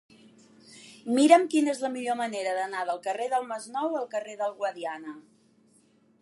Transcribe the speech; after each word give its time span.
Mira'm 1.17 1.43
quina 1.51 1.71
és 1.75 1.81
la 1.83 1.91
millor 1.97 2.17
manera 2.21 2.55
d'anar 2.61 2.87
del 2.89 3.03
carrer 3.05 3.29
del 3.35 3.47
Masnou 3.53 3.99
al 4.01 4.09
carrer 4.15 4.37
del 4.41 4.57
Guadiana. 4.63 5.15